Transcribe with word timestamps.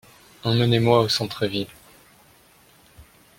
Emmenez-moi 0.43 1.01
au 1.01 1.09
centre-ville. 1.09 1.67